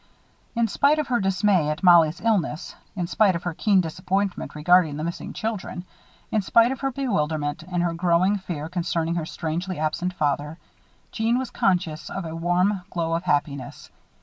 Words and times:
In 0.55 0.67
spite 0.67 0.97
of 0.97 1.09
her 1.09 1.19
dismay 1.19 1.69
at 1.69 1.83
Mollie's 1.83 2.21
illness, 2.21 2.73
in 2.95 3.05
spite 3.05 3.35
of 3.35 3.43
her 3.43 3.53
keen 3.53 3.81
disappointment 3.81 4.55
regarding 4.55 4.97
the 4.97 5.03
missing 5.03 5.31
children, 5.31 5.85
in 6.31 6.41
spite 6.41 6.71
of 6.71 6.79
her 6.79 6.91
bewilderment 6.91 7.61
and 7.61 7.83
her 7.83 7.93
growing 7.93 8.39
fear 8.39 8.67
concerning 8.67 9.13
her 9.13 9.27
strangely 9.27 9.77
absent 9.77 10.13
father, 10.13 10.57
Jeanne 11.11 11.37
was 11.37 11.51
conscious 11.51 12.09
of 12.09 12.25
a 12.25 12.35
warm 12.35 12.81
glow 12.89 13.13
of 13.13 13.25
happiness. 13.25 13.91